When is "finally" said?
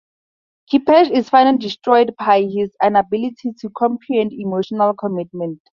1.29-1.59